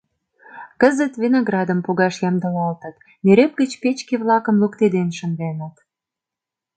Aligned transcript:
Кызыт 0.81 1.13
виноградым 1.21 1.79
погаш 1.85 2.15
ямдылалтыт, 2.29 2.95
нӧреп 3.23 3.51
гыч 3.59 3.71
печке-влакым 3.81 4.55
луктеден 4.61 5.09
шынденыт. 5.17 5.75